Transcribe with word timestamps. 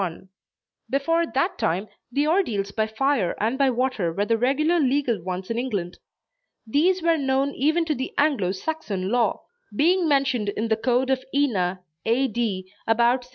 Before 0.89 1.27
that 1.27 1.59
time, 1.59 1.87
the 2.11 2.25
ordeals 2.25 2.71
by 2.71 2.87
fire 2.87 3.35
and 3.39 3.55
by 3.55 3.69
water 3.69 4.11
were 4.11 4.25
the 4.25 4.35
regular 4.35 4.79
legal 4.79 5.21
ones 5.23 5.51
in 5.51 5.59
England. 5.59 5.99
These 6.65 7.03
were 7.03 7.19
known 7.19 7.53
even 7.53 7.85
to 7.85 7.93
the 7.93 8.11
Anglo 8.17 8.51
Saxon 8.51 9.09
law, 9.11 9.43
being 9.75 10.07
mentioned 10.07 10.49
in 10.49 10.69
the 10.69 10.75
code 10.75 11.11
of 11.11 11.23
Ina, 11.35 11.81
A. 12.07 12.27
D., 12.29 12.73
about 12.87 13.25
700. 13.25 13.29